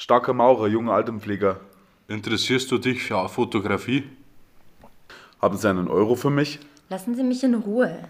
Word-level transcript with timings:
Starker 0.00 0.32
Maurer, 0.32 0.66
junger 0.66 0.94
Altenpfleger. 0.94 1.60
Interessierst 2.08 2.70
du 2.70 2.78
dich 2.78 3.02
für 3.02 3.28
Fotografie? 3.28 4.04
Haben 5.42 5.58
Sie 5.58 5.68
einen 5.68 5.88
Euro 5.88 6.14
für 6.14 6.30
mich? 6.30 6.58
Lassen 6.88 7.14
Sie 7.14 7.22
mich 7.22 7.44
in 7.44 7.54
Ruhe. 7.54 8.08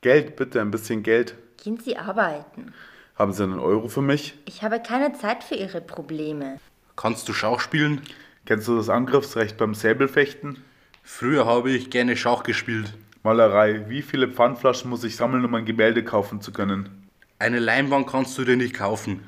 Geld, 0.00 0.36
bitte, 0.36 0.60
ein 0.60 0.70
bisschen 0.70 1.02
Geld. 1.02 1.34
Gehen 1.60 1.76
Sie 1.76 1.96
arbeiten. 1.96 2.72
Haben 3.16 3.32
Sie 3.32 3.42
einen 3.42 3.58
Euro 3.58 3.88
für 3.88 4.00
mich? 4.00 4.34
Ich 4.44 4.62
habe 4.62 4.78
keine 4.78 5.12
Zeit 5.12 5.42
für 5.42 5.56
Ihre 5.56 5.80
Probleme. 5.80 6.60
Kannst 6.94 7.28
du 7.28 7.32
Schach 7.32 7.58
spielen? 7.58 8.02
Kennst 8.46 8.68
du 8.68 8.76
das 8.76 8.88
Angriffsrecht 8.88 9.56
beim 9.56 9.74
Säbelfechten? 9.74 10.62
Früher 11.02 11.46
habe 11.46 11.72
ich 11.72 11.90
gerne 11.90 12.16
Schach 12.16 12.44
gespielt. 12.44 12.94
Malerei. 13.24 13.86
Wie 13.88 14.02
viele 14.02 14.28
Pfandflaschen 14.28 14.88
muss 14.88 15.02
ich 15.02 15.16
sammeln, 15.16 15.44
um 15.44 15.54
ein 15.56 15.64
Gemälde 15.64 16.04
kaufen 16.04 16.40
zu 16.40 16.52
können? 16.52 17.08
Eine 17.40 17.58
Leinwand 17.58 18.06
kannst 18.06 18.38
du 18.38 18.44
dir 18.44 18.56
nicht 18.56 18.74
kaufen. 18.74 19.24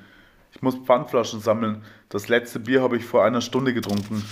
Ich 0.54 0.62
muss 0.62 0.76
Pfandflaschen 0.76 1.40
sammeln. 1.40 1.82
Das 2.08 2.28
letzte 2.28 2.60
Bier 2.60 2.82
habe 2.82 2.96
ich 2.96 3.04
vor 3.04 3.24
einer 3.24 3.40
Stunde 3.40 3.74
getrunken. 3.74 4.24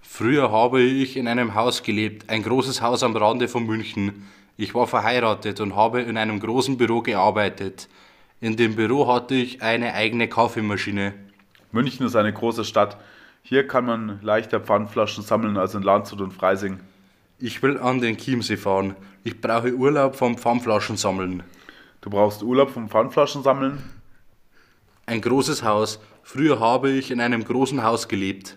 Früher 0.00 0.52
habe 0.52 0.80
ich 0.80 1.16
in 1.16 1.26
einem 1.26 1.54
Haus 1.54 1.82
gelebt, 1.82 2.30
ein 2.30 2.42
großes 2.42 2.80
Haus 2.80 3.02
am 3.02 3.16
Rande 3.16 3.48
von 3.48 3.66
München. 3.66 4.26
Ich 4.56 4.74
war 4.74 4.86
verheiratet 4.86 5.60
und 5.60 5.74
habe 5.74 6.02
in 6.02 6.16
einem 6.16 6.38
großen 6.38 6.76
Büro 6.76 7.02
gearbeitet. 7.02 7.88
In 8.40 8.56
dem 8.56 8.76
Büro 8.76 9.12
hatte 9.12 9.34
ich 9.34 9.62
eine 9.62 9.94
eigene 9.94 10.28
Kaffeemaschine. 10.28 11.14
München 11.72 12.06
ist 12.06 12.14
eine 12.14 12.32
große 12.32 12.64
Stadt. 12.64 12.96
Hier 13.42 13.66
kann 13.66 13.86
man 13.86 14.20
leichter 14.22 14.60
Pfandflaschen 14.60 15.24
sammeln 15.24 15.56
als 15.56 15.74
in 15.74 15.82
Landshut 15.82 16.20
und 16.20 16.32
Freising. 16.32 16.78
Ich 17.40 17.62
will 17.62 17.78
an 17.78 18.00
den 18.00 18.16
Chiemsee 18.16 18.56
fahren. 18.56 18.94
Ich 19.24 19.40
brauche 19.40 19.74
Urlaub 19.74 20.14
vom 20.14 20.38
Pfandflaschen 20.38 20.96
sammeln. 20.96 21.42
Du 22.00 22.10
brauchst 22.10 22.44
Urlaub 22.44 22.70
vom 22.70 22.88
Pfandflaschen 22.88 23.42
sammeln? 23.42 23.82
Ein 25.06 25.20
großes 25.20 25.62
Haus. 25.62 26.00
Früher 26.22 26.60
habe 26.60 26.90
ich 26.90 27.10
in 27.10 27.20
einem 27.20 27.44
großen 27.44 27.82
Haus 27.82 28.08
gelebt. 28.08 28.56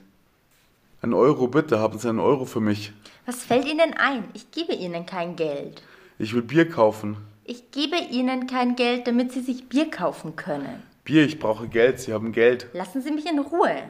Ein 1.01 1.13
Euro 1.13 1.47
bitte, 1.47 1.79
haben 1.79 1.99
Sie 1.99 2.07
einen 2.07 2.19
Euro 2.19 2.45
für 2.45 2.61
mich? 2.61 2.93
Was 3.25 3.43
fällt 3.43 3.65
Ihnen 3.67 3.93
ein? 3.95 4.23
Ich 4.33 4.49
gebe 4.51 4.73
Ihnen 4.73 5.05
kein 5.05 5.35
Geld. 5.35 5.83
Ich 6.17 6.33
will 6.33 6.41
Bier 6.41 6.69
kaufen. 6.69 7.17
Ich 7.43 7.71
gebe 7.71 7.97
Ihnen 7.97 8.47
kein 8.47 8.77
Geld, 8.77 9.07
damit 9.07 9.33
Sie 9.33 9.41
sich 9.41 9.67
Bier 9.67 9.91
kaufen 9.91 10.37
können. 10.37 10.81
Bier, 11.03 11.25
ich 11.25 11.37
brauche 11.37 11.67
Geld, 11.67 11.99
Sie 11.99 12.13
haben 12.13 12.31
Geld. 12.31 12.67
Lassen 12.73 13.01
Sie 13.01 13.11
mich 13.11 13.25
in 13.25 13.39
Ruhe. 13.39 13.83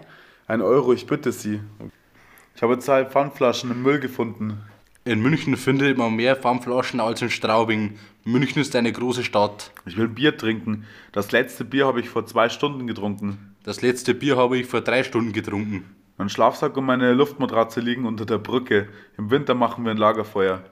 Ein 0.48 0.62
Euro, 0.62 0.94
ich 0.94 1.06
bitte 1.06 1.32
Sie. 1.32 1.60
Ich 2.56 2.64
habe 2.64 2.80
zwei 2.80 3.06
Pfandflaschen 3.06 3.70
im 3.70 3.84
Müll 3.84 4.00
gefunden. 4.00 4.64
In 5.08 5.22
München 5.22 5.56
findet 5.56 5.98
man 5.98 6.18
mehr 6.18 6.36
Pfandflaschen 6.36 7.00
als 7.00 7.22
in 7.22 7.30
Straubing. 7.30 7.98
München 8.26 8.62
ist 8.62 8.76
eine 8.76 8.92
große 8.92 9.24
Stadt. 9.24 9.72
Ich 9.86 9.96
will 9.96 10.10
Bier 10.10 10.36
trinken. 10.36 10.84
Das 11.14 11.32
letzte 11.32 11.64
Bier 11.64 11.88
habe 11.88 12.02
ich 12.02 12.10
vor 12.10 12.26
zwei 12.26 12.50
Stunden 12.50 12.88
getrunken. 12.88 13.56
Das 13.64 13.82
letzte 13.82 14.14
Bier 14.14 14.36
habe 14.36 14.58
ich 14.58 14.66
vor 14.66 14.82
drei 14.82 15.06
Stunden 15.06 15.32
getrunken. 15.32 15.86
Mein 16.18 16.28
Schlafsack 16.28 16.76
und 16.76 16.84
meine 16.84 17.14
Luftmatratze 17.14 17.80
liegen 17.80 18.06
unter 18.06 18.26
der 18.26 18.38
Brücke. 18.38 18.90
Im 19.18 19.32
Winter 19.32 19.56
machen 19.56 19.86
wir 19.86 19.92
ein 19.92 19.98
Lagerfeuer. 19.98 20.66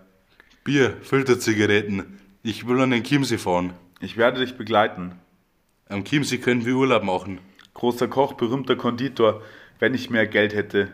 Bier, 0.66 0.98
Filterzigaretten. 1.02 2.20
Ich 2.44 2.68
will 2.68 2.82
an 2.82 2.92
den 2.92 3.06
Chiemsee 3.06 3.38
fahren. 3.38 3.72
Ich 4.02 4.18
werde 4.18 4.42
dich 4.42 4.58
begleiten. 4.58 5.14
Am 5.88 6.04
Chiemsee 6.04 6.40
können 6.40 6.66
wir 6.66 6.76
Urlaub 6.76 7.04
machen. 7.04 7.40
Großer 7.74 8.10
Koch, 8.10 8.34
berühmter 8.34 8.76
Konditor, 8.76 9.42
wenn 9.80 9.94
ich 9.94 10.10
mehr 10.10 10.28
Geld 10.28 10.54
hätte. 10.54 10.92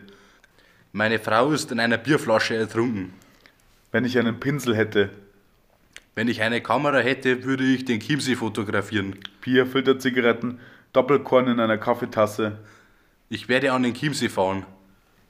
Meine 0.92 1.18
Frau 1.18 1.50
ist 1.50 1.72
in 1.72 1.80
einer 1.80 1.98
Bierflasche 1.98 2.54
ertrunken. 2.54 3.14
Wenn 3.92 4.06
ich 4.06 4.18
einen 4.18 4.40
Pinsel 4.40 4.74
hätte. 4.74 5.10
Wenn 6.14 6.26
ich 6.26 6.40
eine 6.40 6.62
Kamera 6.62 6.98
hätte, 6.98 7.44
würde 7.44 7.64
ich 7.64 7.84
den 7.84 8.00
Chiemsee 8.00 8.36
fotografieren. 8.36 9.18
Bier, 9.42 9.66
Filterzigaretten, 9.66 10.60
Doppelkorn 10.94 11.48
in 11.48 11.60
einer 11.60 11.76
Kaffeetasse. 11.76 12.58
Ich 13.28 13.50
werde 13.50 13.72
an 13.72 13.82
den 13.82 13.92
Chiemsee 13.92 14.30
fahren. 14.30 14.64